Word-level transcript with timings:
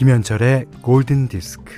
김현철의 0.00 0.64
골든 0.80 1.28
디스크. 1.28 1.74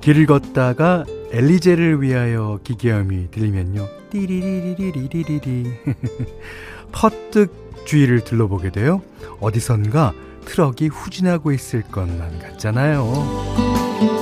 길을 0.00 0.24
걷다가 0.24 1.04
엘리제를 1.30 2.00
위하여 2.00 2.58
기계음이 2.64 3.30
들리면요. 3.30 3.86
띠리리리리리리리. 4.08 5.66
퍼뜩 6.90 7.84
주위를 7.84 8.24
둘러보게 8.24 8.70
돼요. 8.70 9.02
어디선가 9.40 10.14
트럭이 10.46 10.88
후진하고 10.88 11.52
있을 11.52 11.82
것만 11.82 12.38
같잖아요. 12.38 14.17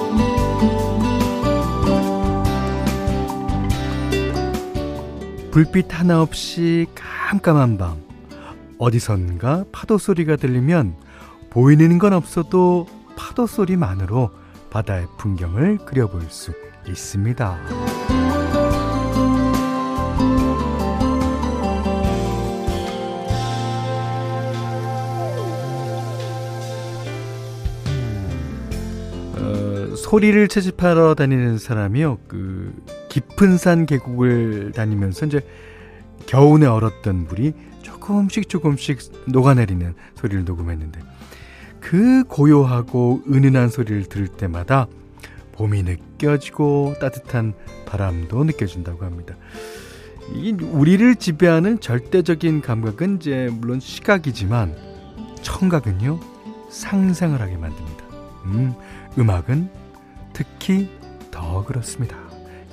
불빛 5.56 5.98
하나 5.98 6.20
없이 6.20 6.84
깜깜한 6.94 7.78
밤. 7.78 7.96
어디선가 8.76 9.64
파도 9.72 9.96
소리가 9.96 10.36
들리면 10.36 10.94
보이는 11.48 11.98
건 11.98 12.12
없어도 12.12 12.86
파도 13.16 13.46
소리만으로 13.46 14.30
바다의 14.68 15.06
풍경을 15.16 15.78
그려볼 15.78 16.20
수 16.28 16.52
있습니다. 16.86 17.58
어, 29.38 29.96
소리를 29.96 30.48
채집하러 30.48 31.14
다니는 31.14 31.56
사람이요. 31.56 32.18
그 32.28 32.74
깊은 33.16 33.56
산 33.56 33.86
계곡을 33.86 34.72
다니면서 34.72 35.24
이제 35.24 35.40
겨우내 36.26 36.66
얼었던 36.66 37.24
물이 37.28 37.54
조금씩 37.80 38.50
조금씩 38.50 38.98
녹아내리는 39.28 39.94
소리를 40.16 40.44
녹음했는데 40.44 41.00
그 41.80 42.24
고요하고 42.24 43.22
은은한 43.26 43.70
소리를 43.70 44.04
들을 44.04 44.28
때마다 44.28 44.86
봄이 45.52 45.84
느껴지고 45.84 46.96
따뜻한 47.00 47.54
바람도 47.86 48.44
느껴진다고 48.44 49.06
합니다. 49.06 49.34
이 50.34 50.52
우리를 50.52 51.16
지배하는 51.16 51.80
절대적인 51.80 52.60
감각은 52.60 53.16
이제 53.16 53.48
물론 53.50 53.80
시각이지만 53.80 54.76
청각은요 55.40 56.20
상상을 56.68 57.40
하게 57.40 57.56
만듭니다. 57.56 58.04
음, 58.44 58.74
음악은 59.18 59.70
특히 60.34 60.90
더 61.30 61.64
그렇습니다. 61.64 62.25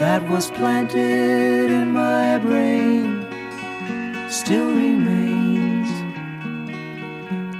that 0.00 0.26
was 0.30 0.50
planted 0.50 1.70
in 1.70 1.92
my 1.92 2.38
brain 2.38 3.26
still 4.30 4.64
remains 4.64 5.90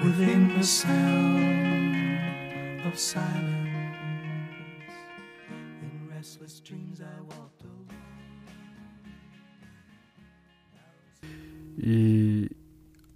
within 0.02 0.48
the 0.56 0.64
sound 0.64 2.00
of 2.86 2.98
silence. 2.98 3.68
In 5.82 6.08
restless 6.08 6.60
dreams 6.60 7.02
I 7.02 7.20
walked 7.28 7.62
alone. 7.62 7.88
이 11.82 12.48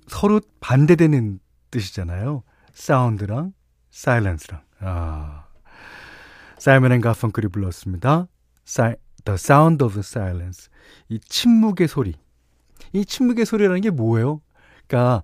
서로 0.06 0.42
반대되는 0.60 1.40
뜻이잖아요. 1.70 2.42
사운드랑 2.74 3.54
silence랑. 3.90 4.60
아. 4.80 5.46
사이먼 6.58 6.92
앤 6.92 7.00
가펑클이 7.00 7.48
불렀습니다. 7.48 8.28
사, 8.64 8.94
The 9.24 9.34
Sound 9.34 9.84
of 9.84 9.98
Silence. 9.98 10.68
이 11.08 11.18
침묵의 11.18 11.88
소리. 11.88 12.14
이 12.92 13.04
침묵의 13.04 13.46
소리라는 13.46 13.80
게 13.80 13.90
뭐예요? 13.90 14.40
그러니까 14.86 15.22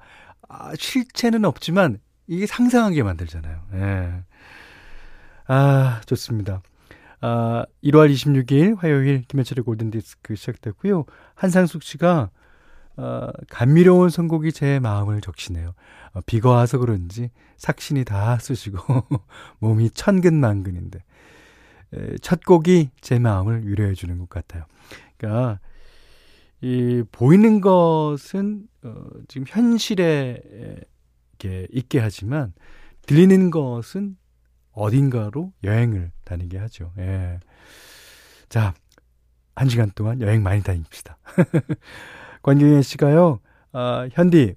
아, 0.48 0.72
실체는 0.76 1.44
없지만 1.44 2.00
이게 2.26 2.46
상상하게 2.46 3.02
만들잖아요. 3.02 3.62
예. 3.74 4.24
아, 5.46 6.00
좋습니다. 6.06 6.62
아, 7.20 7.64
1월 7.84 8.12
26일 8.12 8.78
화요일 8.78 9.22
김현철의 9.22 9.64
골든디스크 9.64 10.34
시작됐고요. 10.34 11.04
한상숙 11.34 11.82
씨가 11.82 12.30
어, 12.96 13.30
감미로운 13.48 14.10
선곡이 14.10 14.52
제 14.52 14.78
마음을 14.78 15.20
적시네요. 15.20 15.74
어, 16.12 16.20
비가 16.26 16.50
와서 16.50 16.78
그런지 16.78 17.30
삭신이 17.56 18.04
다 18.04 18.38
쑤시고 18.38 18.78
몸이 19.58 19.90
천근만근인데 19.90 21.02
첫 22.22 22.44
곡이 22.44 22.90
제 23.00 23.18
마음을 23.18 23.66
위로해 23.66 23.94
주는 23.94 24.18
것 24.18 24.28
같아요. 24.28 24.64
그러니까 25.16 25.60
이 26.60 27.02
보이는 27.10 27.60
것은 27.60 28.66
어, 28.82 29.04
지금 29.28 29.46
현실에 29.48 30.42
이렇게 31.40 31.66
있게 31.72 31.98
하지만 31.98 32.52
들리는 33.06 33.50
것은 33.50 34.16
어딘가로 34.72 35.52
여행을 35.64 36.12
다니게 36.24 36.58
하죠. 36.58 36.92
예. 36.98 37.40
자, 38.48 38.74
한 39.56 39.68
시간 39.68 39.90
동안 39.94 40.20
여행 40.20 40.42
많이 40.42 40.62
다닙시다. 40.62 41.18
권경혜 42.42 42.82
씨가요, 42.82 43.40
어, 43.72 44.08
현디, 44.12 44.54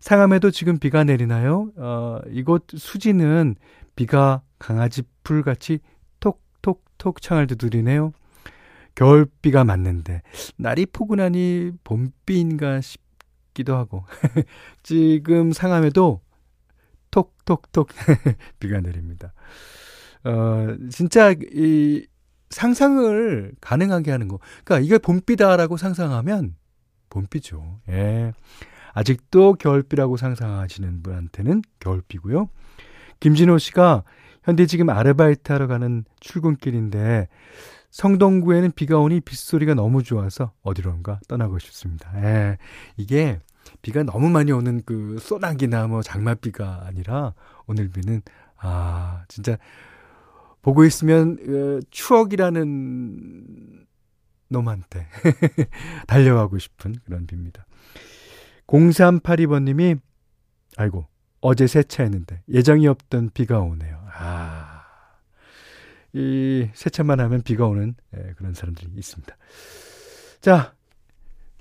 상암에도 0.00 0.50
지금 0.50 0.78
비가 0.78 1.04
내리나요? 1.04 1.70
어, 1.76 2.20
이곳 2.28 2.66
수지는 2.74 3.54
비가 3.96 4.42
강아지 4.58 5.02
풀같이 5.22 5.80
톡톡 7.00 7.22
창을 7.22 7.46
두드리네요. 7.46 8.12
겨울비가 8.94 9.64
맞는데 9.64 10.22
날이 10.56 10.86
포근하니 10.86 11.72
봄비인가 11.84 12.80
싶기도 12.80 13.76
하고 13.76 14.04
지금 14.82 15.52
상암에도 15.52 16.20
톡톡톡 17.10 17.88
비가 18.60 18.80
내립니다. 18.80 19.32
어 20.24 20.76
진짜 20.90 21.34
이 21.52 22.06
상상을 22.50 23.52
가능하게 23.60 24.10
하는 24.10 24.28
거. 24.28 24.38
그러니까 24.64 24.84
이게 24.84 24.98
봄비다라고 24.98 25.76
상상하면 25.76 26.56
봄비죠. 27.08 27.80
예. 27.88 28.32
아직도 28.92 29.54
겨울비라고 29.54 30.16
상상하시는 30.16 31.02
분한테는 31.02 31.62
겨울비고요. 31.78 32.48
김진호 33.20 33.58
씨가 33.58 34.02
현대 34.42 34.66
지금 34.66 34.90
아르바이트 34.90 35.52
하러 35.52 35.66
가는 35.66 36.04
출근길인데 36.20 37.28
성동구에는 37.90 38.72
비가 38.72 38.98
오니 38.98 39.20
빗소리가 39.20 39.74
너무 39.74 40.02
좋아서 40.02 40.52
어디론가 40.62 41.20
떠나고 41.28 41.58
싶습니다. 41.58 42.10
예. 42.22 42.58
이게 42.96 43.40
비가 43.82 44.02
너무 44.02 44.30
많이 44.30 44.52
오는 44.52 44.82
그 44.84 45.18
소나기나 45.20 45.88
뭐 45.88 46.02
장맛비가 46.02 46.84
아니라 46.86 47.34
오늘 47.66 47.88
비는 47.88 48.22
아, 48.56 49.24
진짜 49.28 49.56
보고 50.62 50.84
있으면 50.84 51.38
어, 51.40 51.80
추억이라는 51.90 53.86
놈한테 54.48 55.06
달려가고 56.06 56.58
싶은 56.58 56.94
그런 57.04 57.26
비입니다. 57.26 57.66
0382번님이 58.66 59.98
아이고 60.76 61.06
어제 61.40 61.66
세차했는데 61.66 62.42
예정이 62.48 62.86
없던 62.86 63.30
비가 63.32 63.60
오네요. 63.60 63.99
아, 64.22 64.82
이 66.12 66.68
세차만 66.74 67.20
하면 67.20 67.42
비가 67.42 67.66
오는 67.66 67.94
예, 68.16 68.34
그런 68.36 68.52
사람들이 68.52 68.90
있습니다. 68.96 69.34
자, 70.40 70.74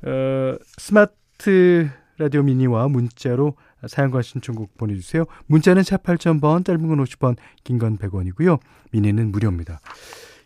어, 0.04 0.56
스마트 0.78 1.90
라디오 2.18 2.44
미니와 2.44 2.90
문자로 2.90 3.56
사연과 3.88 4.22
신청곡 4.22 4.76
보내주세요. 4.78 5.26
문자는 5.48 5.84
샵 5.84 6.04
8000번, 6.04 6.66
짧은 6.66 6.86
건 6.88 7.04
50원, 7.06 7.38
긴 7.64 7.80
건 7.80 7.98
100원이고요. 7.98 8.60
미니는 8.92 9.32
무료입니다. 9.32 9.80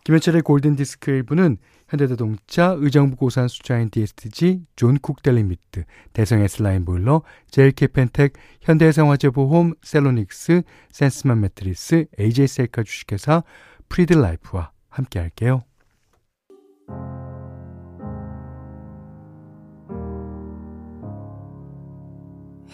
김현철의 0.03 0.41
골든디스크 0.41 1.23
1부는 1.23 1.57
현대자동차, 1.88 2.75
의정부 2.77 3.15
고산 3.15 3.47
수자인 3.47 3.89
DSG, 3.89 4.65
존쿡 4.75 5.23
델리미트, 5.23 5.85
대성 6.11 6.41
S라인 6.41 6.83
보일러, 6.83 7.21
젤케펜텍, 7.50 8.33
현대해상화재보험, 8.61 9.75
셀로닉스, 9.81 10.63
센스만 10.91 11.39
매트리스, 11.39 12.05
AJ셀카 12.19 12.83
주식회사, 12.83 13.44
프리드라이프와 13.88 14.71
함께 14.89 15.19
할게요. 15.19 15.63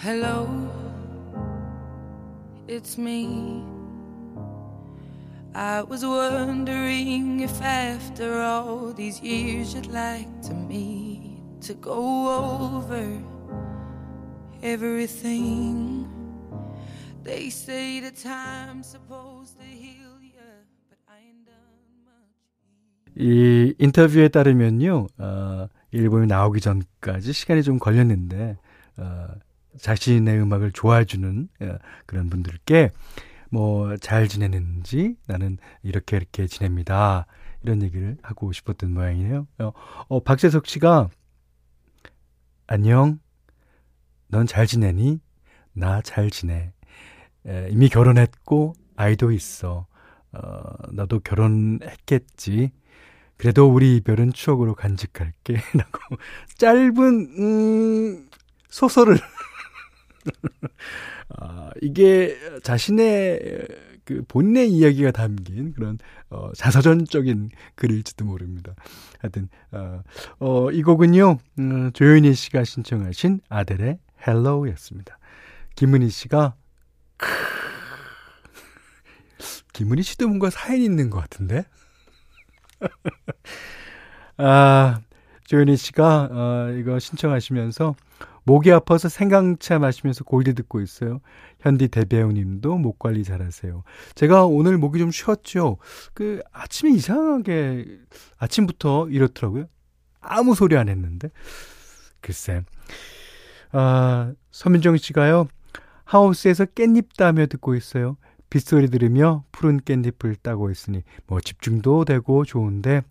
헬로 0.04 0.48
it's 2.68 2.98
me. 2.98 3.79
I 5.56 5.81
was 5.81 6.06
wondering 6.06 7.42
if 7.42 7.62
after 7.62 8.42
all 8.42 8.94
these 8.94 9.19
years 9.22 9.74
you'd 9.74 9.88
like 9.88 10.30
to 10.44 10.54
meet 10.54 11.40
to 11.62 11.74
go 11.74 12.78
over 12.86 13.04
everything. 14.62 16.07
They 17.24 17.50
say 17.50 18.00
the 18.00 18.12
time's 18.12 18.88
supposed 18.88 19.57
to 19.60 19.66
heal 19.66 20.22
you, 20.22 20.40
but 20.90 21.00
I 21.07 21.18
ain't 21.18 21.46
done 21.46 22.06
much. 22.06 23.16
이 23.18 23.74
인터뷰에 23.80 24.30
따르면요, 24.30 25.07
어, 25.18 25.68
이 25.92 25.98
앨범이 25.98 26.28
나오기 26.28 26.62
전까지 26.62 27.34
시간이 27.34 27.63
좀 27.63 27.80
걸렸는데, 27.80 28.57
어, 28.98 29.28
자신의 29.78 30.40
음악을 30.42 30.72
좋아해주는 30.72 31.50
어, 31.62 31.78
그런 32.06 32.30
분들께 32.30 32.92
뭐 33.50 33.98
잘 33.98 34.28
지내는지 34.28 35.16
나는 35.28 35.57
이렇게 35.84 36.18
이렇게 36.18 36.48
지냅니다. 36.48 37.25
이런 37.63 37.81
얘기를 37.84 38.18
하고 38.22 38.51
싶었던 38.51 38.94
모양이에요. 38.94 39.48
어, 39.60 39.72
어 40.07 40.19
박재석 40.24 40.68
씨가 40.68 41.10
안녕. 42.68 43.19
넌 44.28 44.46
잘 44.46 44.68
지내니? 44.68 45.19
나 45.74 46.01
잘 46.01 46.30
지내. 46.30 46.74
에, 47.48 47.69
이미 47.72 47.90
결혼했고 47.90 48.74
아이도 48.96 49.31
있어. 49.31 49.88
어, 50.34 50.62
너도 50.92 51.19
결혼했겠지. 51.19 52.72
그래도 53.38 53.68
우리 53.69 53.95
이별은 53.98 54.34
추억으로 54.34 54.75
간직할게. 54.75 55.56
라고 55.74 56.18
짧은 56.57 57.06
음, 57.40 58.30
소설을 58.69 59.18
아, 61.38 61.70
이게 61.81 62.36
자신의 62.64 63.68
그 64.06 64.24
본인의 64.28 64.72
이야기가 64.72 65.12
담긴 65.12 65.74
그런 65.74 66.00
어, 66.30 66.52
자서전적인 66.56 67.52
글일지도 67.76 68.26
모릅니다. 68.26 68.74
하여튼 69.20 69.50
어, 69.72 70.02
어, 70.40 70.72
이 70.72 70.81
곡은요 70.81 71.38
음, 71.60 71.92
조현희 71.94 72.34
씨가 72.34 72.64
신청하신 72.64 73.42
아델의 73.50 74.00
Hello였습니다. 74.26 75.20
김은희 75.76 76.10
씨가 76.10 76.56
크... 77.18 77.28
김은희 79.74 80.02
씨도 80.02 80.28
뭔가 80.28 80.50
사연이 80.50 80.84
있는 80.84 81.10
것 81.10 81.20
같은데. 81.20 81.64
아 84.38 85.02
조현희 85.46 85.78
씨가 85.78 86.30
어, 86.31 86.72
이거 86.80 86.98
신청하시면서 86.98 87.96
목이 88.44 88.72
아파서 88.72 89.10
생강차 89.10 89.80
마시면서 89.80 90.24
골디 90.24 90.54
듣고 90.54 90.82
있어요. 90.82 91.20
현디 91.60 91.90
대배우님도 91.90 92.78
목 92.78 93.00
관리 93.00 93.24
잘하세요. 93.24 93.84
제가 94.16 94.46
오늘 94.46 94.78
목이 94.78 95.00
좀 95.00 95.12
쉬었죠. 95.12 95.78
그 96.14 96.42
아침에 96.52 96.92
이상하게 96.92 97.86
아침부터 98.38 99.10
이렇더라고요. 99.10 99.66
아무 100.22 100.56
소리 100.56 100.78
안 100.78 100.90
했는데. 100.90 101.30
글쎄. 102.22 102.64
아, 103.72 104.34
서민정 104.52 104.98
씨가요. 104.98 105.48
하우스에서 106.04 106.66
깻잎 106.66 107.16
따며 107.16 107.46
듣고 107.46 107.76
있어요. 107.76 108.18
빗소리 108.50 108.90
들으며 108.90 109.44
푸른 109.52 109.80
깻잎을 109.80 110.42
따고 110.42 110.72
있으니 110.72 111.04
뭐 111.28 111.40
집중도 111.40 112.04
되고 112.04 112.44
좋은데 112.46 113.04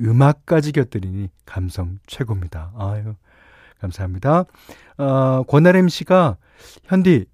음악까지 0.00 0.72
곁들이니 0.72 1.28
감성 1.44 1.98
최고입니다. 2.06 2.72
아유. 2.78 3.14
감사합니다. 3.80 4.44
어, 4.98 5.42
권아름 5.44 5.88
씨가 5.88 6.36
현디 6.84 7.26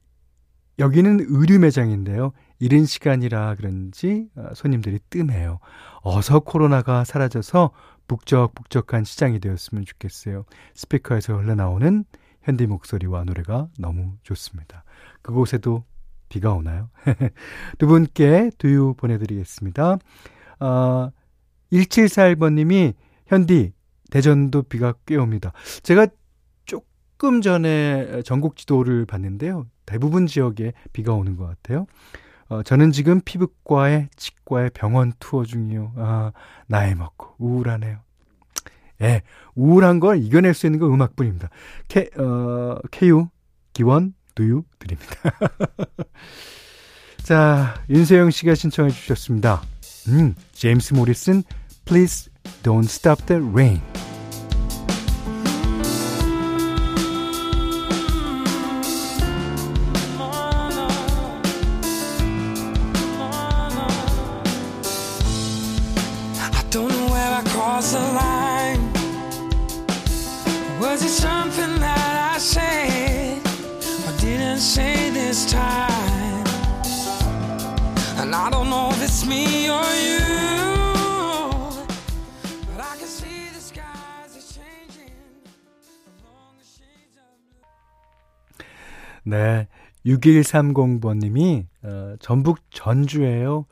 여기는 0.78 1.26
의류 1.28 1.58
매장인데요. 1.58 2.32
이른 2.58 2.84
시간이라 2.84 3.56
그런지 3.56 4.28
어, 4.36 4.50
손님들이 4.54 4.98
뜸해요. 5.10 5.58
어서 6.02 6.40
코로나가 6.40 7.04
사라져서 7.04 7.70
북적북적한 8.08 9.04
시장이 9.04 9.40
되었으면 9.40 9.84
좋겠어요. 9.84 10.44
스피커에서 10.74 11.36
흘러나오는 11.36 12.04
현디 12.42 12.66
목소리와 12.66 13.24
노래가 13.24 13.68
너무 13.78 14.14
좋습니다. 14.22 14.84
그곳에도 15.22 15.84
비가 16.28 16.52
오나요? 16.52 16.88
두 17.78 17.86
분께 17.86 18.50
두유 18.58 18.94
보내드리겠습니다. 18.96 19.98
어, 20.60 21.10
1741번님이 21.72 22.94
현디 23.26 23.72
대전도 24.10 24.64
비가 24.64 24.94
꽤 25.06 25.16
옵니다. 25.16 25.52
제가 25.82 26.06
조금 27.22 27.40
전에 27.40 28.20
전국 28.24 28.56
지도를 28.56 29.06
봤는데요. 29.06 29.66
대부분 29.86 30.26
지역에 30.26 30.72
비가 30.92 31.12
오는 31.12 31.36
것 31.36 31.46
같아요. 31.46 31.86
어, 32.48 32.64
저는 32.64 32.90
지금 32.90 33.20
피부과에 33.20 34.08
치과에 34.16 34.70
병원 34.70 35.12
투어 35.20 35.44
중이요. 35.44 35.92
아, 35.98 36.32
나이 36.66 36.96
먹고 36.96 37.36
우울하네요. 37.38 38.00
예, 39.02 39.22
우울한 39.54 40.00
걸 40.00 40.20
이겨낼 40.20 40.52
수 40.52 40.66
있는 40.66 40.80
건 40.80 40.92
음악뿐입니다. 40.92 41.48
K, 41.86 42.08
어, 42.18 42.80
KU, 42.90 43.28
기원, 43.72 44.14
두유 44.34 44.64
드립니다. 44.80 45.14
자, 47.22 47.74
윤세영 47.88 48.32
씨가 48.32 48.56
신청해 48.56 48.90
주셨습니다. 48.90 49.62
음, 50.08 50.34
제임스 50.50 50.94
모리슨, 50.94 51.44
Please 51.84 52.32
Don't 52.64 52.86
Stop 52.86 53.26
the 53.26 53.40
Rain. 53.40 53.80
네. 89.24 89.68
6130번님이, 90.04 91.66
어, 91.82 92.16
전북 92.20 92.58
전주예요. 92.70 93.66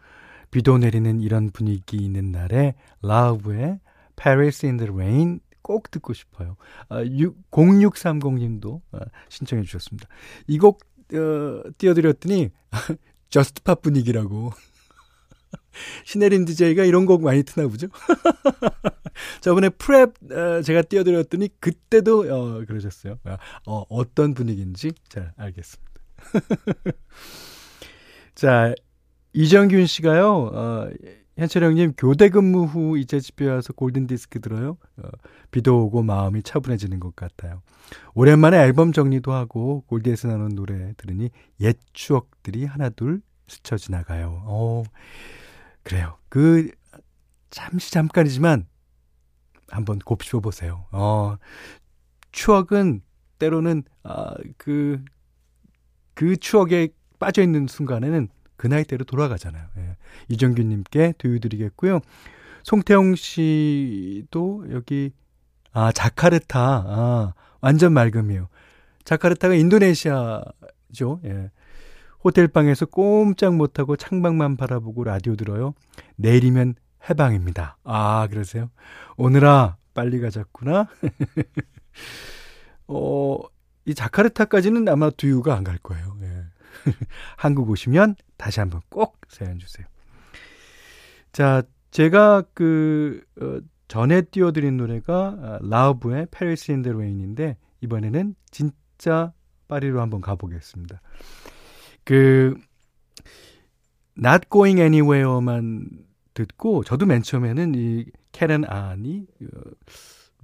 비도 0.50 0.78
내리는 0.78 1.21
이런 1.21 1.50
분위기 1.50 1.97
있는 1.97 2.33
날에 2.33 2.75
라우브의 3.02 3.80
Paris 4.16 4.66
in 4.66 4.76
the 4.76 4.92
Rain 4.92 5.40
꼭 5.62 5.90
듣고 5.90 6.12
싶어요. 6.12 6.57
아, 6.88 7.02
6, 7.02 7.50
0630님도 7.50 8.80
아, 8.92 9.00
신청해 9.28 9.62
주셨습니다. 9.64 10.09
이곡 10.47 10.80
어, 11.14 11.62
띄워드렸더니 11.78 12.50
Just 13.31 13.60
Pop 13.60 13.83
분위기라고 13.83 14.52
신혜림 16.04 16.45
DJ가 16.45 16.85
이런 16.85 17.07
곡 17.07 17.23
많이 17.23 17.42
트나 17.42 17.69
보죠? 17.69 17.88
저번에 19.40 19.69
프랩 19.69 20.33
어, 20.33 20.62
제가 20.62 20.83
띄워드렸더니 20.83 21.49
그때도 21.61 22.21
어, 22.31 22.64
그러셨어요. 22.67 23.19
어, 23.67 23.85
어떤 23.88 24.35
분위기인지 24.35 24.93
잘 25.09 25.33
알겠습니다. 25.37 25.90
자, 28.35 28.75
이정균 29.33 29.87
씨가요, 29.87 30.50
어, 30.52 30.90
현철 31.37 31.64
형님, 31.64 31.95
교대 31.97 32.29
근무 32.29 32.64
후 32.64 32.99
이제 32.99 33.19
집에 33.21 33.49
와서 33.49 33.73
골든 33.73 34.07
디스크 34.07 34.40
들어요. 34.40 34.76
어, 34.99 35.09
비도 35.50 35.85
오고 35.85 36.02
마음이 36.02 36.43
차분해지는 36.43 37.00
것 37.00 37.17
같아요. 37.17 37.62
오랜만에 38.14 38.59
앨범 38.59 38.93
정리도 38.93 39.33
하고 39.33 39.83
골디에서 39.87 40.29
나오는 40.29 40.55
노래 40.55 40.93
들으니 40.97 41.31
옛 41.61 41.76
추억들이 41.93 42.67
하나둘 42.67 43.23
스쳐 43.49 43.76
지나가요. 43.76 44.43
어, 44.45 44.83
그래요. 45.83 46.19
그, 46.29 46.71
잠시 47.50 47.90
잠깐이지만 47.90 48.67
한번 49.71 49.99
곱씹어 49.99 50.41
보세요. 50.41 50.87
어, 50.93 51.37
추억은 52.33 53.03
때로는, 53.39 53.85
아, 54.03 54.35
그, 54.57 55.03
그 56.15 56.37
추억에 56.37 56.89
빠져 57.19 57.43
있는 57.43 57.67
순간에는 57.67 58.29
그 58.57 58.67
나이대로 58.67 59.05
돌아가잖아요. 59.05 59.69
예. 59.79 59.97
이정균님께 60.29 61.15
두유드리겠고요. 61.17 62.00
송태영 62.62 63.15
씨도 63.15 64.67
여기 64.73 65.12
아 65.73 65.93
자카르타 65.93 66.61
아 66.61 67.35
완전 67.62 67.95
맑음이에요. 67.95 68.49
자카르타가 69.05 69.55
인도네시아죠. 69.55 71.21
예. 71.25 71.50
호텔 72.23 72.49
방에서 72.49 72.85
꼼짝 72.85 73.55
못하고 73.55 73.97
창밖만 73.97 74.59
바라보고 74.59 75.05
라디오 75.05 75.37
들어요. 75.37 75.73
내일이면 76.17 76.75
해방입니다. 77.09 77.78
아 77.85 78.26
그러세요? 78.28 78.71
오늘아 79.16 79.76
빨리 79.95 80.21
가자꾸나. 80.21 80.88
어 82.88 83.61
이 83.87 83.95
자카르타까지는 83.95 84.88
아마 84.88 85.11
두유가 85.11 85.57
안 85.57 85.64
갈 85.64 85.78
거예요. 85.78 86.16
예. 86.23 86.45
한국 87.37 87.69
오시면 87.71 88.14
다시 88.37 88.61
한번 88.61 88.80
꼭 88.88 89.21
사연 89.28 89.59
주세요. 89.59 89.87
자, 91.33 91.62
제가 91.90 92.45
그 92.54 93.23
어, 93.40 93.59
전에 93.88 94.23
띄워드린 94.23 94.76
노래가 94.76 95.59
라우브의 95.62 96.28
Paris 96.31 96.71
in 96.73 96.81
the 96.81 96.93
Rain인데 96.93 97.57
이번에는 97.80 98.35
진짜 98.50 99.33
파리로 99.69 100.00
한번 100.00 100.21
가보겠습니다. 100.21 101.00
그 102.04 102.54
Not 104.16 104.49
Going 104.50 104.80
Anywhere만 104.80 105.88
듣고 106.47 106.85
저도 106.85 107.07
맨 107.07 107.23
처음에는 107.23 107.75
이 107.75 108.07
캐런 108.33 108.65
안이 108.65 109.27
어, 109.43 109.71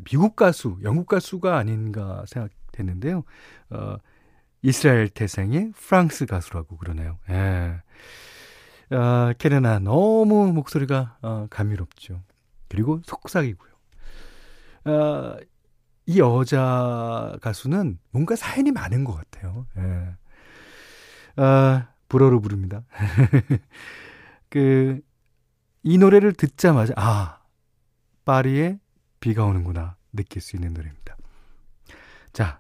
미국 0.05 0.37
가수, 0.37 0.79
영국 0.83 1.07
가수가 1.07 1.57
아닌가 1.57 2.25
생각됐는데요. 2.27 3.25
어, 3.71 3.97
이스라엘 4.63 5.09
태생의 5.09 5.73
프랑스 5.73 6.27
가수라고 6.27 6.77
그러네요. 6.77 7.19
예. 7.31 7.81
아, 8.91 9.33
캐레나 9.39 9.79
너무 9.79 10.53
목소리가 10.53 11.19
어, 11.23 11.47
감미롭죠. 11.51 12.23
그리고 12.69 13.01
속삭이고요. 13.05 13.73
아, 14.85 15.37
이 16.07 16.19
여자 16.21 17.37
가수는 17.41 17.99
뭔가 18.11 18.37
사연이 18.37 18.71
많은 18.71 19.05
것 19.05 19.15
같아요. 19.15 19.67
예. 19.79 20.17
아, 21.37 21.89
불어로 22.09 22.41
부릅니다. 22.41 22.83
그, 24.49 25.01
이 25.87 25.99
노래를 25.99 26.33
듣자마자, 26.33 26.95
아, 26.97 27.39
파리에 28.25 28.81
비가 29.21 29.45
오는구나 29.45 29.95
느낄 30.13 30.43
수 30.43 30.57
있는 30.57 30.75
노래입니다. 30.75 31.17
자, 32.33 32.59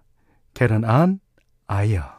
캐런 0.54 0.84
안, 0.84 1.18
아이야. 1.66 2.15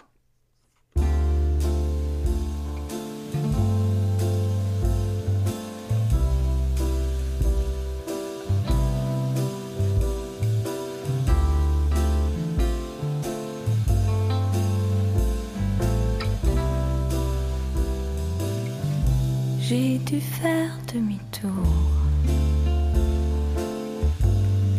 Dû 20.08 20.22
faire 20.22 20.72
demi-tour, 20.88 21.52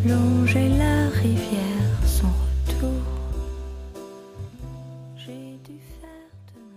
longer 0.07 0.71
la 0.79 1.11
rivière 1.11 2.07
sans 2.07 2.33
retour. 2.65 3.03
J'ai 5.19 5.59
dû 5.65 5.79
faire 6.01 6.33
de 6.49 6.57
mon 6.57 6.73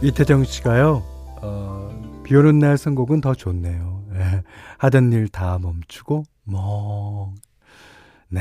mieux. 0.00 0.08
이태정 0.08 0.44
씨가요, 0.44 1.02
어, 1.42 2.22
비 2.24 2.34
오는 2.34 2.58
날 2.58 2.78
선곡은 2.78 3.20
더 3.20 3.34
좋네요. 3.34 4.02
네, 4.12 4.42
하던 4.78 5.12
일 5.12 5.28
다 5.28 5.58
멈추고, 5.58 6.24
멍. 6.44 7.34
네, 8.30 8.40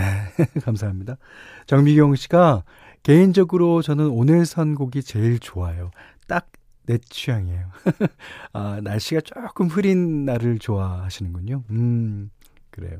감사합니다. 0.63 1.17
정미경 1.65 2.15
씨가 2.15 2.63
개인적으로 3.03 3.81
저는 3.81 4.07
오늘 4.07 4.45
선곡이 4.45 5.03
제일 5.03 5.39
좋아요. 5.39 5.91
딱 6.25 6.47
내 6.89 6.97
취향이에요. 6.97 7.69
아, 8.53 8.81
날씨가 8.81 9.21
조금 9.21 9.67
흐린 9.67 10.25
날을 10.25 10.57
좋아하시는군요. 10.57 11.63
음, 11.69 12.31
그래요. 12.71 12.97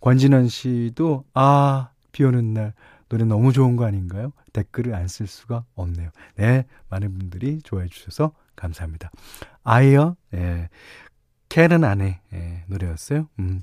권진원 0.00 0.48
씨도, 0.48 1.26
아, 1.34 1.90
비 2.12 2.24
오는 2.24 2.54
날 2.54 2.72
노래 3.10 3.24
너무 3.26 3.52
좋은 3.52 3.76
거 3.76 3.84
아닌가요? 3.84 4.32
댓글을 4.54 4.94
안 4.94 5.06
쓸 5.06 5.26
수가 5.26 5.66
없네요. 5.74 6.08
네, 6.36 6.64
많은 6.88 7.18
분들이 7.18 7.60
좋아해 7.62 7.88
주셔서 7.88 8.32
감사합니다. 8.56 9.10
아이어, 9.64 10.16
예, 10.32 10.70
캐런 11.50 11.84
안에 11.84 12.22
예, 12.32 12.64
노래였어요. 12.68 13.28
음, 13.38 13.60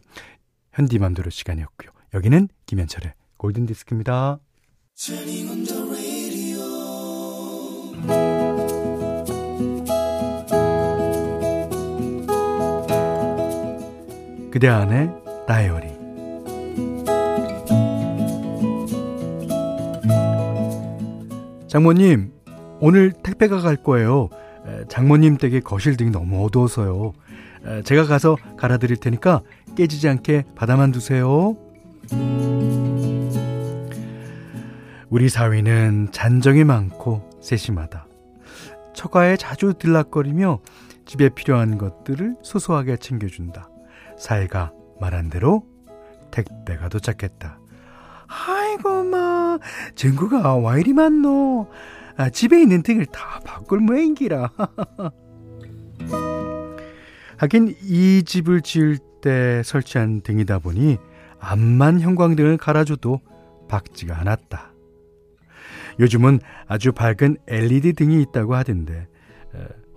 현디맘대로 0.73 1.31
시간이었고요. 1.31 1.89
여기는 2.13 2.47
김현철의 2.67 3.13
골든디스크입니다. 3.37 4.37
그대 14.53 14.67
안의 14.67 15.09
다이어리. 15.47 15.87
장모님 21.67 22.31
오늘 22.79 23.13
택배가 23.13 23.61
갈 23.61 23.77
거예요. 23.77 24.29
장모님 24.89 25.37
댁에 25.37 25.59
거실 25.59 25.97
등이 25.97 26.11
너무 26.11 26.45
어두워서요. 26.45 27.13
제가 27.83 28.05
가서 28.05 28.37
갈아드릴 28.55 28.97
테니까 28.97 29.41
깨지지 29.75 30.07
않게 30.07 30.43
받아만 30.53 30.91
두세요. 30.91 31.57
우리 35.09 35.29
사위는 35.29 36.09
잔정이 36.11 36.63
많고 36.63 37.27
세심하다. 37.41 38.05
처가에 38.93 39.35
자주 39.35 39.73
들락거리며 39.79 40.59
집에 41.07 41.29
필요한 41.29 41.79
것들을 41.79 42.35
소소하게 42.43 42.97
챙겨준다 42.97 43.67
사이가 44.17 44.71
말한 44.99 45.29
대로 45.29 45.65
택배가 46.31 46.89
도착했다. 46.89 47.59
아이고 48.27 49.03
마. 49.03 49.59
증거가 49.95 50.55
와 50.55 50.77
이리 50.77 50.93
많노. 50.93 51.67
아, 52.17 52.29
집에 52.29 52.61
있는 52.61 52.83
등을 52.83 53.05
다 53.07 53.39
바꿀 53.45 53.79
모양기라. 53.79 54.51
하긴 57.37 57.75
이 57.83 58.23
집을 58.23 58.61
지을 58.61 58.99
때 59.21 59.61
설치한 59.63 60.21
등이다 60.21 60.59
보니 60.59 60.97
암만 61.39 62.01
형광등을 62.01 62.57
갈아줘도 62.57 63.19
밝지가 63.67 64.19
않았다. 64.19 64.71
요즘은 65.99 66.39
아주 66.67 66.91
밝은 66.91 67.37
LED 67.47 67.93
등이 67.93 68.21
있다고 68.23 68.55
하던데 68.55 69.07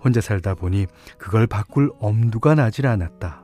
혼자 0.03 0.21
살다 0.21 0.55
보니 0.55 0.87
그걸 1.17 1.47
바꿀 1.47 1.91
엄두가 1.99 2.55
나질 2.55 2.87
않았다 2.87 3.43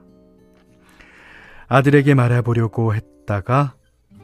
아들에게 1.74 2.14
말해보려고 2.14 2.94
했다가 2.94 3.74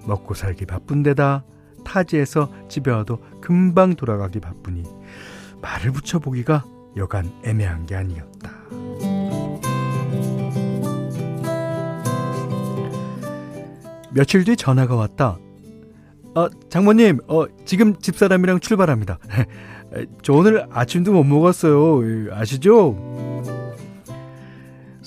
먹고 0.06 0.36
살기 0.36 0.68
바쁜 0.68 1.01
데다 1.01 1.44
타지에서 1.84 2.48
집에 2.70 2.91
와도 2.91 3.18
금방 3.41 3.96
돌아가기 3.96 4.39
바쁘니 4.39 4.84
말을 5.60 5.91
붙여보기가 5.94 6.63
여간 6.98 7.32
애매한 7.44 7.88
게 7.88 7.96
아니었다. 7.96 8.51
며칠 14.12 14.44
뒤 14.44 14.56
전화가 14.56 14.94
왔다. 14.94 15.39
어, 16.36 16.50
장모님, 16.70 17.18
어, 17.27 17.46
지금 17.65 17.96
집사람이랑 17.96 18.60
출발합니다. 18.60 19.18
저 20.22 20.34
오늘 20.34 20.68
아침도 20.70 21.13
못 21.13 21.24
먹었어요. 21.24 22.32
아시죠? 22.32 22.96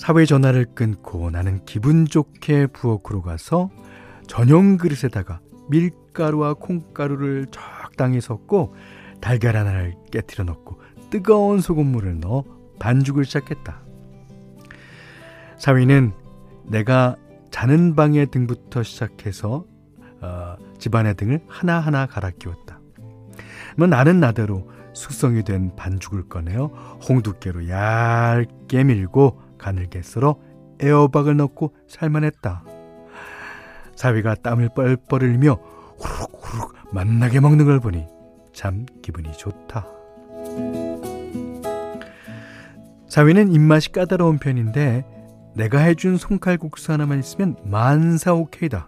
사회 0.03 0.25
전화를 0.25 0.65
끊고 0.75 1.29
나는 1.29 1.63
기분 1.63 2.05
좋게 2.05 2.67
부엌으로 2.67 3.21
가서 3.21 3.69
전용 4.27 4.75
그릇에다가 4.75 5.39
밀가루와 5.69 6.55
콩가루를 6.55 7.45
적당히 7.51 8.19
섞고 8.19 8.75
달걀 9.21 9.55
하나를 9.55 9.95
깨뜨려 10.11 10.43
넣고 10.43 10.81
뜨거운 11.09 11.61
소금물을 11.61 12.19
넣어 12.19 12.43
반죽을 12.79 13.23
시작했다. 13.23 13.81
사위는 15.57 16.11
내가 16.65 17.15
자는 17.49 17.95
방의 17.95 18.29
등부터 18.29 18.83
시작해서 18.83 19.63
어, 20.19 20.57
집안의 20.79 21.15
등을 21.15 21.39
하나하나 21.47 22.07
갈아 22.07 22.29
끼웠다. 22.31 22.81
뭐 23.77 23.87
나는 23.87 24.19
나대로 24.19 24.69
숙성이 24.91 25.45
된 25.45 25.73
반죽을 25.77 26.27
꺼내어 26.27 26.65
홍두깨로 27.07 27.69
얇게 27.69 28.83
밀고 28.83 29.42
가늘게 29.63 30.01
썰어 30.01 30.35
에어박을 30.81 31.37
넣고 31.37 31.73
살만했다. 31.87 32.65
사위가 33.95 34.35
땀을 34.35 34.69
뻘뻘 34.75 35.21
흘리며 35.21 35.53
후룩후룩 35.97 36.73
맛나게 36.91 37.39
먹는 37.39 37.63
걸 37.65 37.79
보니 37.79 38.05
참 38.51 38.85
기분이 39.01 39.31
좋다. 39.31 39.87
사위는 43.07 43.53
입맛이 43.53 43.93
까다로운 43.93 44.37
편인데 44.37 45.05
내가 45.55 45.79
해준 45.79 46.17
손칼국수 46.17 46.91
하나만 46.91 47.19
있으면 47.19 47.55
만사 47.63 48.33
오케이다. 48.33 48.87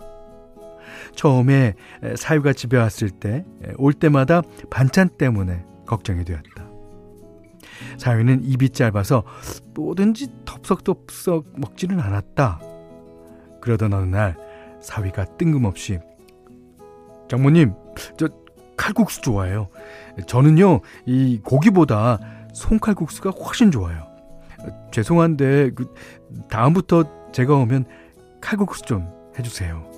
처음에 1.15 1.75
사위가 2.17 2.51
집에 2.51 2.77
왔을 2.77 3.10
때 3.10 3.46
올 3.77 3.94
때마다 3.94 4.41
반찬 4.70 5.08
때문에 5.17 5.63
걱정이 5.86 6.25
되었다. 6.25 6.65
사위는 7.98 8.44
입이 8.44 8.70
짧아서 8.72 9.24
뭐든지 9.74 10.27
덥석덥석 10.65 11.45
먹지는 11.57 12.00
않았다. 12.00 12.60
그러던 13.62 13.93
어느 13.93 14.05
날 14.05 14.36
사위가 14.81 15.38
뜬금없이 15.38 16.00
장모님, 17.27 17.74
저 18.17 18.27
칼국수 18.75 19.22
좋아해요. 19.22 19.69
저는요, 20.27 20.81
이 21.05 21.39
고기보다 21.43 22.19
손칼국수가 22.53 23.31
훨씬 23.31 23.72
좋아요. 23.72 24.07
죄송한데, 24.91 25.72
그, 25.72 25.93
다음부터 26.50 27.31
제가 27.31 27.55
오면 27.55 27.86
칼국수 28.41 28.84
좀 28.84 29.07
해주세요. 29.38 29.89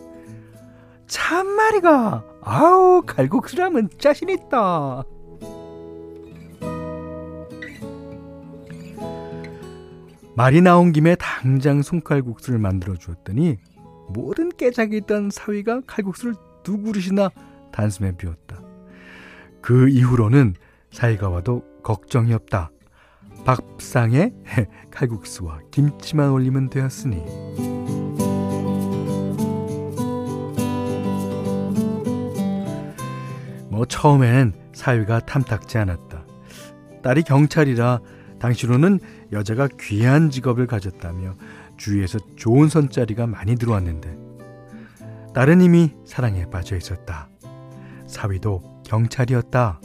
참말이가, 1.07 2.23
아우, 2.41 3.03
칼국수라면 3.05 3.89
자신 3.99 4.29
있다. 4.29 5.03
말이 10.37 10.61
나온 10.61 10.91
김에 10.91 11.15
당장 11.15 11.81
손칼국수를 11.81 12.59
만들어 12.59 12.93
주었더니 12.93 13.57
모든 14.09 14.49
깨작이 14.49 14.97
있던 14.97 15.31
사위가 15.31 15.81
칼국수를 15.87 16.35
두 16.61 16.77
그릇이나 16.77 17.31
단숨에 17.71 18.11
비웠다. 18.17 18.61
그 19.63 19.89
이후로는 19.89 20.53
사위가 20.91 21.29
와도 21.29 21.63
걱정이 21.81 22.33
없다. 22.33 22.69
밥상에 23.45 24.31
칼국수와 24.91 25.61
김치만 25.71 26.29
올리면 26.29 26.69
되었으니. 26.69 27.15
뭐 33.71 33.85
처음엔 33.89 34.53
사위가 34.73 35.21
탐탁지 35.21 35.79
않았다. 35.79 36.27
딸이 37.01 37.23
경찰이라 37.23 38.01
당시로는 38.39 38.99
여자가 39.31 39.67
귀한 39.79 40.29
직업을 40.29 40.67
가졌다며 40.67 41.35
주위에서 41.77 42.19
좋은 42.35 42.69
선자리가 42.69 43.27
많이 43.27 43.55
들어왔는데 43.55 44.17
딸은 45.33 45.61
이미 45.61 45.93
사랑에 46.05 46.49
빠져 46.49 46.75
있었다. 46.75 47.29
사위도 48.07 48.81
경찰이었다. 48.85 49.81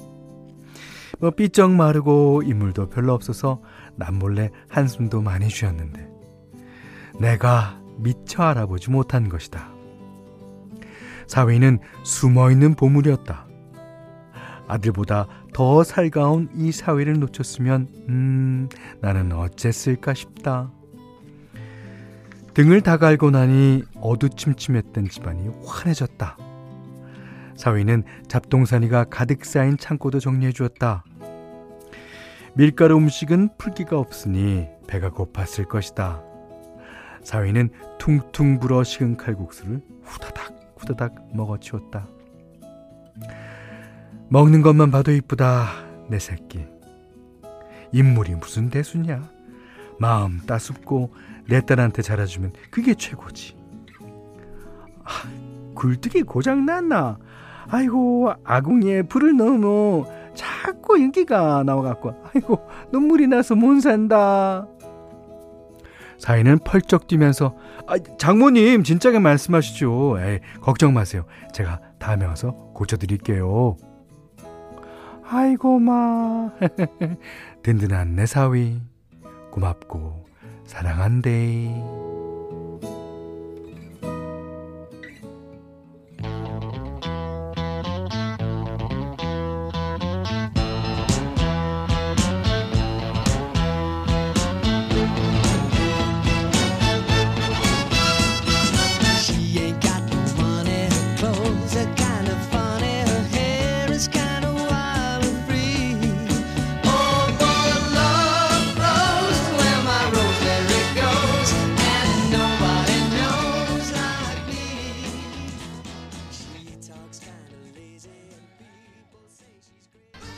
뭐 1.19 1.31
삐쩍 1.31 1.73
마르고 1.73 2.43
인물도 2.45 2.89
별로 2.89 3.13
없어서 3.13 3.61
남몰래 3.97 4.51
한숨도 4.69 5.21
많이 5.21 5.51
쉬었는데 5.51 6.09
내가 7.21 7.81
미처 7.99 8.43
알아보지 8.45 8.91
못한 8.91 9.29
것이다. 9.29 9.71
사위는 11.27 11.79
숨어있는 12.03 12.75
보물이었다. 12.75 13.47
아들보다 14.69 15.29
더 15.53 15.85
살가운 15.85 16.49
이 16.55 16.73
사위를 16.73 17.19
놓쳤으면 17.21 17.89
음 18.09 18.69
나는 19.01 19.33
어쨌을까 19.33 20.15
싶다. 20.15 20.71
등을 22.55 22.81
다 22.81 22.97
갈고 22.97 23.31
나니 23.31 23.83
어두침침했던 23.97 25.09
집안이 25.09 25.51
환해졌다. 25.65 26.37
사위는 27.57 28.03
잡동사니가 28.29 29.05
가득 29.05 29.45
쌓인 29.45 29.77
창고도 29.77 30.21
정리해 30.21 30.53
주었다. 30.53 31.05
밀가루 32.55 32.97
음식은 32.97 33.57
풀기가 33.57 33.99
없으니 33.99 34.69
배가 34.87 35.11
고팠을 35.11 35.69
것이다. 35.69 36.23
사위는 37.23 37.71
퉁퉁 37.99 38.59
불어 38.59 38.83
식은 38.83 39.17
칼국수를 39.17 39.81
후다닥 40.03 40.75
후다닥 40.77 41.15
먹어치웠다. 41.35 42.09
먹는 44.33 44.63
것만 44.63 44.91
봐도 44.91 45.13
이쁘다, 45.13 45.67
내 46.09 46.19
새끼. 46.19 46.65
인물이 47.93 48.35
무슨 48.37 48.71
대수냐? 48.71 49.29
마음 49.99 50.41
따숩고 50.47 51.13
내 51.51 51.61
딸한테 51.61 52.01
잘해주면 52.01 52.55
그게 52.71 52.95
최고지. 52.95 53.55
아, 55.05 55.11
굴뚝이 55.75 56.23
고장났나? 56.23 57.19
아이고, 57.69 58.33
아궁이에 58.43 59.03
불을 59.03 59.37
넣으면 59.37 60.07
자꾸 60.33 60.97
인기가 60.97 61.63
나와갖고, 61.63 62.15
아이고, 62.33 62.67
눈물이 62.91 63.27
나서 63.27 63.55
못 63.55 63.81
산다. 63.81 64.67
사위는 66.17 66.61
펄쩍 66.65 67.07
뛰면서, 67.07 67.55
아, 67.87 67.99
장모님, 68.17 68.83
진작에 68.83 69.19
말씀하시죠. 69.19 70.17
에이, 70.21 70.39
걱정 70.63 70.95
마세요. 70.95 71.27
제가 71.53 71.81
다음에 71.99 72.25
와서 72.25 72.53
고쳐드릴게요. 72.73 73.77
아이고 75.35 75.79
마 75.79 76.51
든든한 77.65 78.17
내 78.17 78.27
사위 78.27 78.83
고맙고 79.51 80.27
사랑한대. 80.67 81.75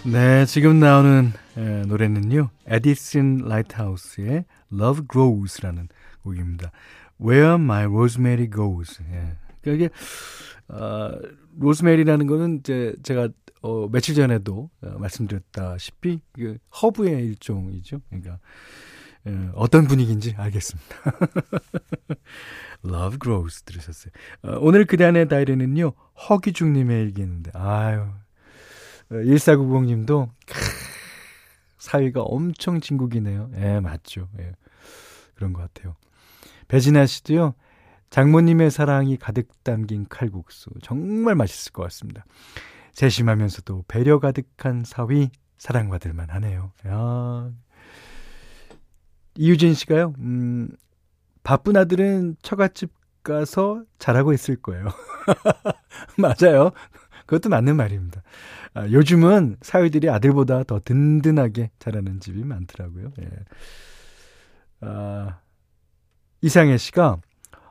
네, 0.06 0.44
지금 0.44 0.80
나오는 0.80 1.32
에, 1.56 1.82
노래는요. 1.86 2.50
에디슨 2.66 3.38
라이트하우스의 3.38 4.44
Love 4.70 5.06
Grows라는 5.10 5.88
곡입니다. 6.22 6.72
Where 7.18 7.54
My 7.54 7.84
Rosemary 7.86 8.50
Goes. 8.50 9.02
예. 9.10 9.36
그러니까 9.62 9.86
이게 9.86 9.88
어, 10.68 11.10
로즈메리라는 11.58 12.26
거는 12.26 12.58
이제 12.58 12.94
제가 13.02 13.30
어, 13.62 13.88
며칠 13.88 14.14
전에도 14.14 14.68
어, 14.82 14.98
말씀드렸다시피 14.98 16.20
그 16.34 16.58
허브의 16.82 17.24
일종이죠. 17.24 18.02
그러니까 18.10 18.38
예, 19.26 19.48
어떤 19.54 19.86
분위기인지 19.86 20.34
알겠습니다. 20.36 20.96
Love 22.84 23.18
Grows 23.22 23.62
들으셨어요. 23.62 24.12
어, 24.42 24.58
오늘 24.60 24.84
그대 24.84 25.11
안의 25.11 25.28
다이어리는요. 25.28 25.92
허기중님의 26.28 27.04
일기인데 27.04 27.52
아유 27.54 28.04
1490님도 29.22 30.30
사위가 31.78 32.22
엄청 32.22 32.80
진국이네요. 32.80 33.50
예, 33.56 33.80
맞죠. 33.80 34.28
예. 34.38 34.52
그런 35.34 35.52
것 35.52 35.60
같아요. 35.62 35.96
배진아 36.68 37.06
씨도요. 37.06 37.54
장모님의 38.10 38.70
사랑이 38.70 39.16
가득 39.16 39.48
담긴 39.64 40.06
칼국수 40.08 40.70
정말 40.82 41.34
맛있을 41.34 41.72
것 41.72 41.82
같습니다. 41.84 42.24
세심하면서도 42.92 43.84
배려 43.88 44.20
가득한 44.20 44.84
사위 44.84 45.30
사랑받을 45.58 46.12
만하네요. 46.12 46.72
야. 46.86 47.50
이유진 49.36 49.74
씨가요. 49.74 50.14
음, 50.18 50.70
바쁜 51.42 51.76
아들은 51.76 52.36
처갓집 52.42 52.92
가서 53.24 53.82
잘하고 53.98 54.32
있을 54.32 54.56
거예요. 54.56 54.86
맞아요. 56.18 56.70
그것도 57.26 57.48
맞는 57.48 57.76
말입니다. 57.76 58.22
아, 58.74 58.86
요즘은 58.88 59.56
사위들이 59.62 60.10
아들보다 60.10 60.64
더 60.64 60.80
든든하게 60.84 61.70
자라는 61.78 62.20
집이 62.20 62.44
많더라고요. 62.44 63.12
예. 63.20 63.28
아, 64.80 65.38
이상해 66.40 66.76
씨가 66.76 67.18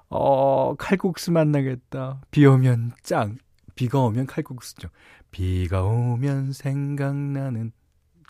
어, 0.10 0.76
칼국수 0.76 1.32
만나겠다. 1.32 2.22
비 2.32 2.46
오면 2.46 2.94
짱. 3.02 3.38
비가 3.76 4.00
오면 4.00 4.28
칼국수죠. 4.28 4.90
비가 5.32 5.84
오면 5.84 6.54
생각나는 6.54 7.72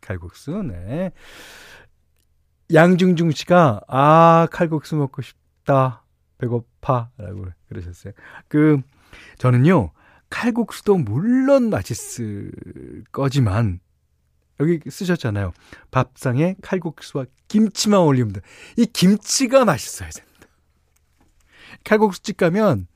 칼국수. 0.01 0.63
네. 0.63 1.11
양중중 2.73 3.31
씨가 3.31 3.81
아, 3.87 4.47
칼국수 4.51 4.95
먹고 4.95 5.21
싶다. 5.21 6.03
배고파라고 6.37 7.47
그러셨어요. 7.67 8.13
그 8.47 8.81
저는요. 9.37 9.91
칼국수도 10.33 10.97
물론 10.97 11.69
맛있을 11.69 12.51
거지만 13.11 13.79
여기 14.59 14.79
쓰셨잖아요. 14.89 15.53
밥상에 15.91 16.55
칼국수와 16.63 17.25
김치만 17.47 17.99
올리면 17.99 18.33
돼. 18.33 18.41
이 18.75 18.87
김치가 18.87 19.63
맛있어야 19.63 20.09
된다. 20.09 20.47
칼국수집 21.83 22.37
가면 22.37 22.87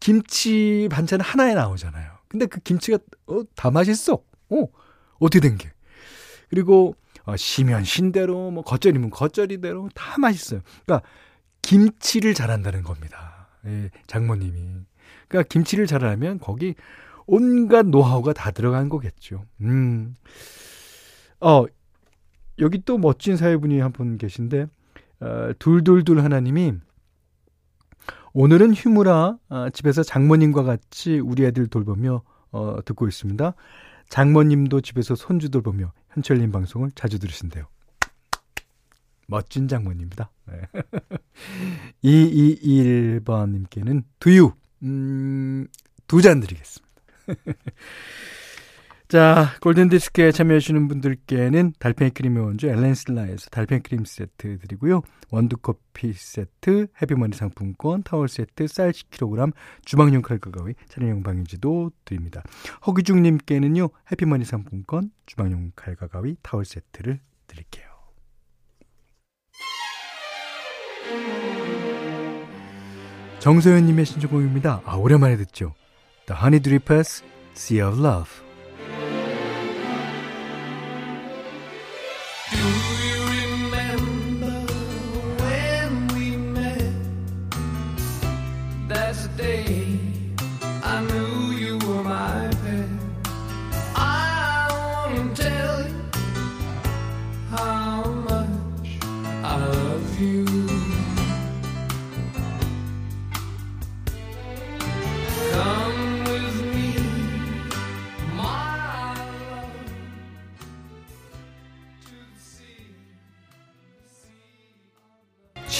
김치 0.00 0.88
반찬 0.90 1.20
하나에 1.20 1.54
나오잖아요. 1.54 2.18
근데 2.26 2.46
그 2.46 2.58
김치가 2.58 2.98
어, 3.28 3.42
다 3.54 3.70
맛있어. 3.70 4.14
어, 4.14 4.66
어떻게 5.20 5.38
된 5.38 5.56
게. 5.56 5.70
그리고 6.48 6.96
어, 7.26 7.36
시면 7.36 7.84
신대로 7.84 8.50
뭐 8.50 8.64
겉절이면 8.64 9.10
겉절이대로 9.10 9.90
다 9.94 10.18
맛있어요. 10.18 10.62
그러니까 10.84 11.08
김치를 11.62 12.34
잘한다는 12.34 12.82
겁니다. 12.82 13.50
예, 13.66 13.90
장모님이. 14.08 14.89
그러니까 15.30 15.48
김치를 15.48 15.86
잘하면 15.86 16.40
거기 16.40 16.74
온갖 17.26 17.86
노하우가 17.86 18.32
다 18.32 18.50
들어간 18.50 18.88
거겠죠. 18.88 19.44
음. 19.60 20.16
어, 21.40 21.64
여기 22.58 22.82
또 22.84 22.98
멋진 22.98 23.36
사회분이 23.36 23.78
한 23.80 23.92
분 23.92 24.18
계신데, 24.18 24.66
어, 25.20 25.50
둘둘둘 25.58 26.20
하나님이 26.22 26.74
오늘은 28.32 28.74
휴무라 28.74 29.38
어, 29.48 29.70
집에서 29.70 30.02
장모님과 30.02 30.64
같이 30.64 31.18
우리 31.20 31.44
애들 31.46 31.68
돌보며 31.68 32.22
어, 32.52 32.76
듣고 32.84 33.06
있습니다. 33.08 33.54
장모님도 34.08 34.80
집에서 34.80 35.14
손주 35.14 35.50
돌보며 35.50 35.92
현철님 36.10 36.50
방송을 36.50 36.90
자주 36.96 37.20
들으신대요. 37.20 37.66
멋진 39.28 39.68
장모님입니다. 39.68 40.30
네. 40.48 40.62
221번님께는 42.04 44.02
두유, 44.18 44.52
음, 44.82 45.66
두 46.06 46.20
잔 46.22 46.40
드리겠습니다. 46.40 46.90
자, 49.08 49.48
골든디스크에 49.60 50.30
참여해주시는 50.30 50.86
분들께는 50.86 51.72
달팽이 51.80 52.12
크림의 52.12 52.44
원조 52.44 52.68
엘렌슬라에서 52.68 53.50
달팽이 53.50 53.80
크림 53.82 54.04
세트 54.04 54.60
드리고요. 54.60 55.02
원두커피 55.32 56.12
세트, 56.12 56.86
해피머니 57.02 57.36
상품권, 57.36 58.04
타월 58.04 58.28
세트, 58.28 58.68
쌀 58.68 58.92
10kg, 58.92 59.52
주방용 59.84 60.22
칼과 60.22 60.52
가위, 60.52 60.74
차량용 60.88 61.24
방향지도 61.24 61.90
드립니다. 62.04 62.44
허기중님께는요, 62.86 63.88
해피머니 64.12 64.44
상품권, 64.44 65.10
주방용 65.26 65.72
칼과 65.74 66.06
가위, 66.06 66.36
타월 66.42 66.64
세트를 66.64 67.18
드릴게요. 67.48 67.89
정소연님의 73.40 74.04
신청곡입니다. 74.04 74.82
아, 74.84 74.96
오랜만에 74.96 75.36
듣죠. 75.38 75.72
The 76.26 76.38
Honey 76.38 76.60
Drippers, 76.60 77.24
Sea 77.54 77.82
of 77.82 77.98
Love. 77.98 78.30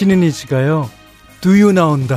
신은이 0.01 0.31
씨가요. 0.31 0.89
You 1.45 1.75
나온다. 1.75 2.17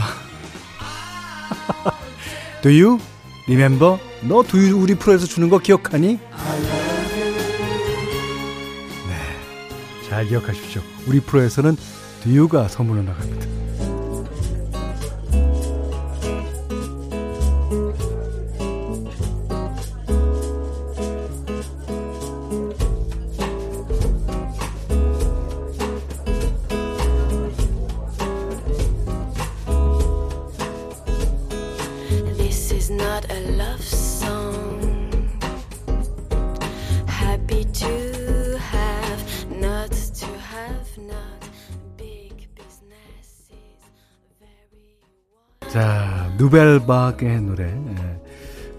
You 2.63 2.97
remember? 3.45 3.97
너 4.21 4.41
you 4.53 4.81
우리 4.81 4.95
프로에서 4.95 5.25
주는 5.25 5.49
거 5.49 5.57
기억하니? 5.59 6.17
네. 9.09 10.09
잘 10.09 10.25
기억하십시오. 10.27 10.81
우리 11.07 11.19
프로에서는 11.19 11.75
you가 12.25 12.69
선물로 12.69 13.03
나갑니다. 13.03 13.62
자, 46.53 46.59
누벨바의 46.59 47.41
노래. 47.41 47.63
예. 47.63 48.21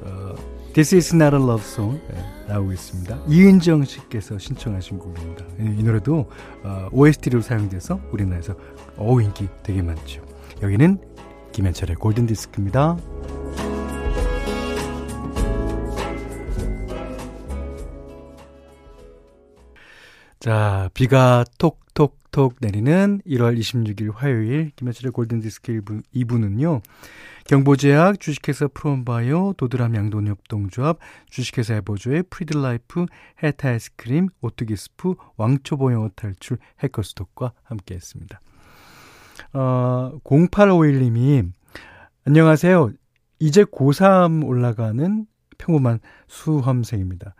어, 0.02 0.34
This 0.74 0.94
is 0.94 1.14
not 1.14 1.34
a 1.34 1.42
love 1.42 1.62
song. 1.64 2.00
예, 2.12 2.52
나오고 2.52 2.72
있습니다. 2.72 3.18
이은정 3.26 3.84
씨께서 3.84 4.38
신청하신 4.38 5.00
곡입니다. 5.00 5.44
예, 5.58 5.64
이 5.64 5.82
노래도 5.82 6.30
어, 6.62 6.88
OST로 6.92 7.40
사용돼서 7.40 8.00
우리나라에서 8.12 8.54
어 8.96 9.20
인기 9.20 9.48
되게 9.64 9.82
많죠. 9.82 10.22
여기는 10.62 11.00
김현철의 11.50 11.96
골든 11.96 12.26
디스크입니다. 12.26 12.96
자, 20.38 20.90
비가 20.94 21.44
톡톡 21.58 22.23
톡 22.34 22.56
내리는 22.60 23.20
1월 23.28 23.56
26일 23.56 24.12
화요일 24.12 24.72
김현철의 24.74 25.12
골든디스크 25.12 25.72
1부, 25.72 26.02
2부는요. 26.16 26.82
경보제약, 27.44 28.18
주식회사 28.18 28.66
프롬바이오, 28.74 29.52
도드람 29.52 29.94
양돈협동조합, 29.94 30.98
주식회사 31.30 31.74
에버조이 31.74 32.24
프리드라이프, 32.30 33.06
해태 33.40 33.68
아이스크림, 33.68 34.30
오뚜기스프, 34.40 35.14
왕초보영어 35.36 36.10
탈출, 36.16 36.58
해커스톡과 36.80 37.52
함께했습니다. 37.62 38.40
어, 39.52 40.18
0851님이 40.24 41.52
안녕하세요. 42.24 42.90
이제 43.38 43.62
고3 43.62 44.44
올라가는 44.44 45.26
평범한 45.58 46.00
수험생입니다. 46.26 47.36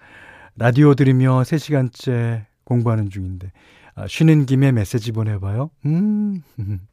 라디오 0.55 0.95
들으며 0.95 1.43
3시간째 1.43 2.45
공부하는 2.63 3.11
중인데 3.11 3.49
아, 3.49 3.84
쉬는 4.09 4.47
김에 4.47 4.73
메시지 4.73 5.13
보내봐요. 5.13 5.71
음, 5.87 6.43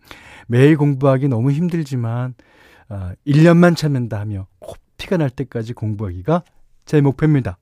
매일 0.47 0.77
공부하기 0.77 1.27
너무 1.27 1.51
힘들지만 1.51 2.35
아, 2.89 3.13
1년만 3.25 3.75
참는다 3.75 4.19
하며 4.19 4.47
코피가 4.59 5.17
날 5.17 5.29
때까지 5.29 5.73
공부하기가 5.73 6.43
제 6.85 7.01
목표입니다. 7.01 7.57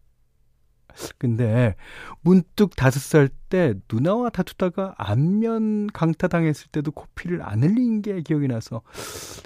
근데 1.18 1.76
문득 2.22 2.76
다섯 2.76 3.00
살 3.00 3.30
때 3.50 3.74
누나와 3.92 4.30
다투다가 4.30 4.94
안면 4.98 5.88
강타당했을 5.88 6.68
때도 6.72 6.92
코피를 6.92 7.42
안 7.42 7.64
흘린 7.64 8.02
게 8.02 8.22
기억이 8.22 8.48
나서 8.48 8.82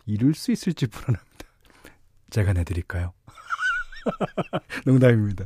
이룰 0.05 0.33
수 0.35 0.51
있을지 0.51 0.87
불안합니다. 0.87 1.23
제가 2.29 2.53
내드릴까요? 2.53 3.13
농담입니다. 4.85 5.45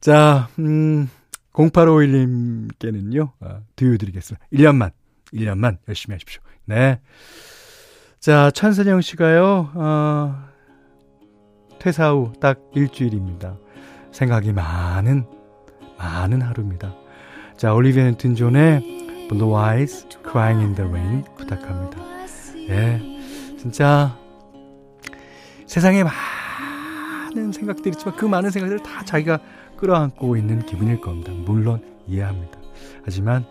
자, 0.00 0.48
음, 0.60 1.08
0851님께는요, 1.52 3.32
아, 3.40 3.60
두유 3.76 3.98
드리겠습니다. 3.98 4.44
1년만, 4.52 4.92
1년만 5.32 5.78
열심히 5.88 6.14
하십시오. 6.14 6.40
네. 6.64 7.00
자, 8.20 8.50
천선영 8.50 9.00
씨가요, 9.00 9.72
어, 9.74 10.44
퇴사 11.78 12.10
후 12.12 12.32
딱 12.40 12.60
일주일입니다. 12.74 13.58
생각이 14.12 14.52
많은, 14.52 15.24
많은 15.98 16.42
하루입니다. 16.42 16.94
자, 17.56 17.74
올리비아 17.74 18.04
앤튼 18.06 18.34
존의 18.34 19.26
Blue 19.28 19.54
Eyes 19.54 20.06
Crying 20.22 20.62
in 20.64 20.74
the 20.74 20.88
Rain 20.88 21.24
부탁합니다. 21.36 21.98
예. 22.68 23.00
진짜 23.58 24.16
세상에 25.66 26.04
많은 26.04 27.52
생각들이 27.52 27.90
있지만 27.90 28.16
그 28.16 28.26
많은 28.26 28.50
생각들을 28.50 28.82
다 28.82 29.04
자기가 29.04 29.38
끌어안고 29.82 30.36
있는 30.36 30.64
기분일 30.64 31.00
겁니다. 31.00 31.32
물론 31.34 31.82
이해합니다. 32.06 32.58
하지만 33.04 33.44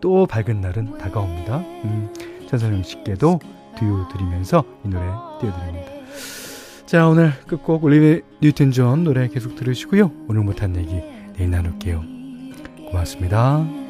또 0.00 0.26
밝은 0.26 0.62
날은 0.62 0.96
다가옵니다. 0.96 1.58
음, 1.58 2.12
천선영 2.48 2.82
씨께도 2.82 3.38
듀오 3.78 4.08
드리면서 4.08 4.64
이 4.84 4.88
노래 4.88 5.04
띄워드립니다. 5.40 5.92
자, 6.86 7.06
오늘 7.06 7.32
끝곡 7.46 7.84
올리비아 7.84 8.22
뉴튼 8.40 8.70
존 8.70 9.04
노래 9.04 9.28
계속 9.28 9.56
들으시고요. 9.56 10.10
오늘 10.28 10.42
못한 10.42 10.74
얘기 10.76 11.02
내일 11.36 11.50
나눌게요. 11.50 12.02
고맙습니다. 12.90 13.83